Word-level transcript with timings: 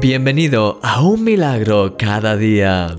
Bienvenido 0.00 0.80
a 0.82 1.02
un 1.02 1.22
milagro 1.22 1.96
cada 1.96 2.36
día. 2.36 2.96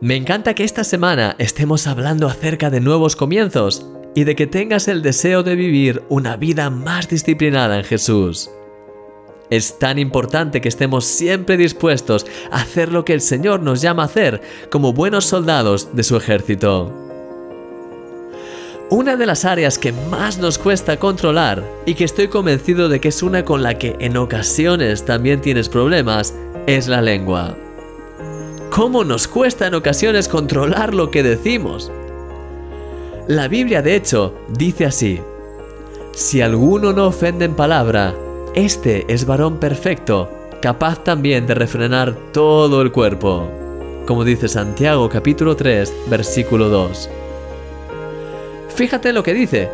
Me 0.00 0.16
encanta 0.16 0.54
que 0.54 0.64
esta 0.64 0.82
semana 0.82 1.36
estemos 1.38 1.86
hablando 1.86 2.26
acerca 2.26 2.70
de 2.70 2.80
nuevos 2.80 3.16
comienzos 3.16 3.86
y 4.14 4.24
de 4.24 4.34
que 4.34 4.46
tengas 4.46 4.88
el 4.88 5.02
deseo 5.02 5.42
de 5.42 5.54
vivir 5.54 6.02
una 6.08 6.36
vida 6.36 6.70
más 6.70 7.10
disciplinada 7.10 7.76
en 7.76 7.84
Jesús. 7.84 8.50
Es 9.50 9.78
tan 9.78 9.98
importante 9.98 10.62
que 10.62 10.70
estemos 10.70 11.04
siempre 11.04 11.58
dispuestos 11.58 12.24
a 12.50 12.62
hacer 12.62 12.90
lo 12.90 13.04
que 13.04 13.12
el 13.12 13.20
Señor 13.20 13.60
nos 13.60 13.82
llama 13.82 14.04
a 14.04 14.06
hacer 14.06 14.40
como 14.70 14.94
buenos 14.94 15.26
soldados 15.26 15.94
de 15.94 16.02
su 16.02 16.16
ejército. 16.16 17.05
Una 18.88 19.16
de 19.16 19.26
las 19.26 19.44
áreas 19.44 19.78
que 19.78 19.92
más 19.92 20.38
nos 20.38 20.58
cuesta 20.58 20.96
controlar 20.96 21.64
y 21.86 21.94
que 21.94 22.04
estoy 22.04 22.28
convencido 22.28 22.88
de 22.88 23.00
que 23.00 23.08
es 23.08 23.20
una 23.20 23.44
con 23.44 23.64
la 23.64 23.74
que 23.74 23.96
en 23.98 24.16
ocasiones 24.16 25.04
también 25.04 25.40
tienes 25.40 25.68
problemas 25.68 26.32
es 26.68 26.86
la 26.86 27.02
lengua. 27.02 27.56
¿Cómo 28.70 29.02
nos 29.02 29.26
cuesta 29.26 29.66
en 29.66 29.74
ocasiones 29.74 30.28
controlar 30.28 30.94
lo 30.94 31.10
que 31.10 31.24
decimos? 31.24 31.90
La 33.26 33.48
Biblia 33.48 33.82
de 33.82 33.96
hecho 33.96 34.34
dice 34.50 34.86
así, 34.86 35.20
si 36.14 36.40
alguno 36.40 36.92
no 36.92 37.08
ofende 37.08 37.44
en 37.44 37.56
palabra, 37.56 38.14
este 38.54 39.04
es 39.12 39.26
varón 39.26 39.58
perfecto, 39.58 40.30
capaz 40.62 41.02
también 41.02 41.48
de 41.48 41.54
refrenar 41.54 42.14
todo 42.32 42.82
el 42.82 42.92
cuerpo, 42.92 43.50
como 44.06 44.22
dice 44.22 44.46
Santiago 44.46 45.08
capítulo 45.08 45.56
3 45.56 45.92
versículo 46.08 46.68
2. 46.68 47.10
Fíjate 48.76 49.12
lo 49.12 49.22
que 49.22 49.32
dice. 49.32 49.70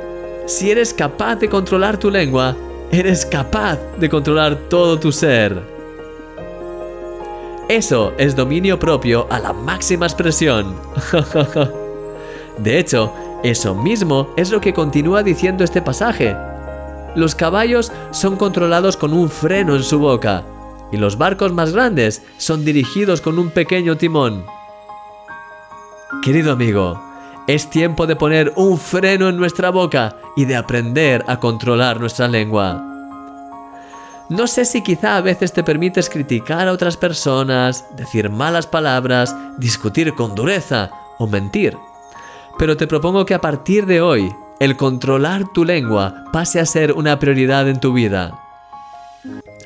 Si 0.47 0.70
eres 0.70 0.95
capaz 0.95 1.37
de 1.37 1.48
controlar 1.48 1.98
tu 1.98 2.09
lengua, 2.09 2.56
eres 2.93 3.27
capaz 3.27 3.79
de 3.98 4.09
controlar 4.09 4.56
todo 4.69 4.98
tu 4.98 5.10
ser. 5.10 5.60
Eso 7.68 8.12
es 8.16 8.37
dominio 8.37 8.79
propio 8.79 9.27
a 9.29 9.40
la 9.40 9.52
máxima 9.52 10.07
expresión. 10.07 10.77
de 12.59 12.79
hecho, 12.79 13.12
eso 13.43 13.74
mismo 13.74 14.29
es 14.37 14.52
lo 14.52 14.60
que 14.60 14.73
continúa 14.73 15.24
diciendo 15.24 15.65
este 15.65 15.82
pasaje. 15.82 16.37
Los 17.16 17.34
caballos 17.34 17.90
son 18.12 18.37
controlados 18.37 18.96
con 18.96 19.12
un 19.12 19.29
freno 19.29 19.74
en 19.74 19.82
su 19.82 19.99
boca 19.99 20.45
y 20.93 20.96
los 20.96 21.18
barcos 21.18 21.52
más 21.52 21.73
grandes 21.73 22.23
son 22.37 22.65
dirigidos 22.65 23.21
con 23.21 23.38
un 23.38 23.51
pequeño 23.51 23.96
timón. 23.96 24.45
Querido 26.23 26.52
amigo, 26.52 27.12
es 27.46 27.68
tiempo 27.71 28.07
de 28.07 28.16
poner 28.16 28.52
un 28.57 28.79
freno 28.79 29.29
en 29.29 29.37
nuestra 29.37 29.71
boca 29.71 30.16
y 30.37 30.45
de 30.45 30.57
aprender 30.57 31.24
a 31.26 31.40
controlar 31.40 32.01
nuestra 32.01 32.29
lengua. 32.29 32.88
No 34.29 34.46
sé 34.46 34.65
si 34.65 34.82
quizá 34.82 35.16
a 35.16 35.21
veces 35.21 35.52
te 35.52 35.62
permites 35.62 36.09
criticar 36.09 36.68
a 36.68 36.73
otras 36.73 36.96
personas, 36.96 37.84
decir 37.96 38.30
malas 38.30 38.66
palabras, 38.66 39.37
discutir 39.59 40.15
con 40.15 40.34
dureza 40.34 40.90
o 41.18 41.26
mentir. 41.26 41.76
Pero 42.59 42.76
te 42.76 42.87
propongo 42.87 43.26
que 43.26 43.34
a 43.34 43.40
partir 43.40 43.87
de 43.87 44.01
hoy, 44.01 44.32
el 44.60 44.77
controlar 44.77 45.52
tu 45.52 45.65
lengua 45.65 46.24
pase 46.32 46.60
a 46.60 46.66
ser 46.66 46.93
una 46.93 47.18
prioridad 47.18 47.68
en 47.68 47.80
tu 47.80 47.93
vida. 47.93 48.38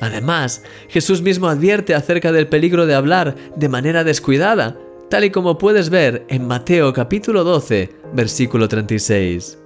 Además, 0.01 0.63
Jesús 0.89 1.21
mismo 1.21 1.47
advierte 1.47 1.95
acerca 1.95 2.31
del 2.31 2.47
peligro 2.47 2.85
de 2.85 2.95
hablar 2.95 3.35
de 3.55 3.69
manera 3.69 4.03
descuidada 4.03 4.75
tal 5.09 5.23
y 5.23 5.29
como 5.29 5.57
puedes 5.57 5.89
ver 5.89 6.25
en 6.27 6.47
Mateo 6.47 6.91
capítulo 6.91 7.43
12, 7.43 7.89
versículo 8.13 8.67
36. 8.67 9.57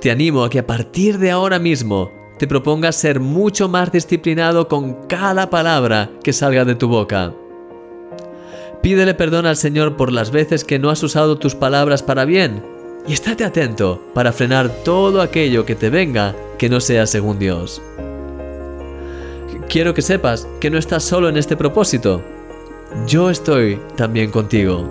Te 0.00 0.10
animo 0.10 0.44
a 0.44 0.50
que 0.50 0.58
a 0.58 0.66
partir 0.66 1.18
de 1.18 1.30
ahora 1.30 1.58
mismo 1.58 2.10
te 2.38 2.46
propongas 2.46 2.96
ser 2.96 3.20
mucho 3.20 3.68
más 3.68 3.90
disciplinado 3.90 4.68
con 4.68 5.06
cada 5.06 5.48
palabra 5.48 6.10
que 6.22 6.32
salga 6.32 6.64
de 6.64 6.74
tu 6.74 6.88
boca. 6.88 7.32
Pídele 8.82 9.14
perdón 9.14 9.46
al 9.46 9.56
Señor 9.56 9.96
por 9.96 10.12
las 10.12 10.30
veces 10.30 10.62
que 10.62 10.78
no 10.78 10.90
has 10.90 11.02
usado 11.02 11.38
tus 11.38 11.54
palabras 11.54 12.02
para 12.02 12.26
bien 12.26 12.62
y 13.06 13.14
estate 13.14 13.44
atento 13.44 14.02
para 14.12 14.32
frenar 14.32 14.68
todo 14.84 15.22
aquello 15.22 15.64
que 15.64 15.74
te 15.74 15.88
venga 15.88 16.34
que 16.58 16.68
no 16.68 16.80
sea 16.80 17.06
según 17.06 17.38
Dios. 17.38 17.80
Quiero 19.70 19.94
que 19.94 20.02
sepas 20.02 20.46
que 20.60 20.68
no 20.68 20.76
estás 20.76 21.02
solo 21.02 21.30
en 21.30 21.38
este 21.38 21.56
propósito 21.56 22.22
yo 23.06 23.28
estoy 23.28 23.80
también 23.96 24.30
contigo. 24.30 24.88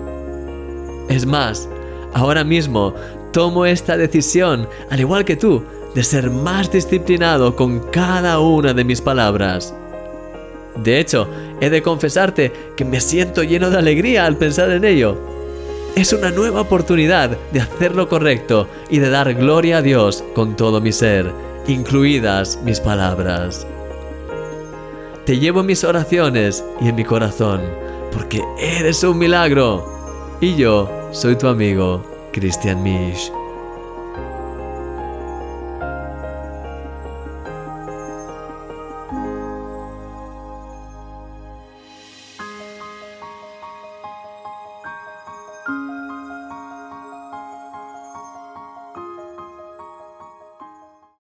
Es 1.08 1.26
más, 1.26 1.68
ahora 2.12 2.44
mismo 2.44 2.94
tomo 3.32 3.66
esta 3.66 3.96
decisión, 3.96 4.68
al 4.90 5.00
igual 5.00 5.24
que 5.24 5.36
tú, 5.36 5.64
de 5.94 6.04
ser 6.04 6.30
más 6.30 6.70
disciplinado 6.70 7.56
con 7.56 7.80
cada 7.90 8.38
una 8.40 8.72
de 8.72 8.84
mis 8.84 9.00
palabras. 9.00 9.74
De 10.76 10.98
hecho, 10.98 11.28
he 11.60 11.70
de 11.70 11.82
confesarte 11.82 12.52
que 12.76 12.84
me 12.84 13.00
siento 13.00 13.42
lleno 13.42 13.70
de 13.70 13.78
alegría 13.78 14.26
al 14.26 14.36
pensar 14.36 14.70
en 14.70 14.84
ello. 14.84 15.16
Es 15.94 16.12
una 16.12 16.30
nueva 16.30 16.62
oportunidad 16.62 17.36
de 17.52 17.60
hacer 17.60 17.94
lo 17.94 18.08
correcto 18.08 18.68
y 18.90 18.98
de 18.98 19.10
dar 19.10 19.32
gloria 19.34 19.78
a 19.78 19.82
Dios 19.82 20.24
con 20.34 20.56
todo 20.56 20.80
mi 20.80 20.90
ser, 20.90 21.30
incluidas 21.68 22.58
mis 22.64 22.80
palabras. 22.80 23.66
Te 25.24 25.38
llevo 25.38 25.60
en 25.60 25.66
mis 25.66 25.84
oraciones 25.84 26.64
y 26.80 26.88
en 26.88 26.96
mi 26.96 27.04
corazón 27.04 27.60
porque 28.14 28.42
eres 28.58 29.02
un 29.04 29.18
milagro. 29.18 29.84
Y 30.40 30.56
yo 30.56 30.88
soy 31.12 31.36
tu 31.36 31.48
amigo, 31.48 32.02
Christian 32.32 32.82
Misch. 32.82 33.30